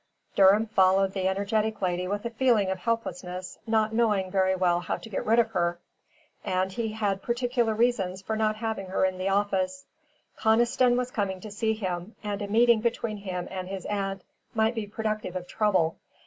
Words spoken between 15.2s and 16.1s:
of trouble.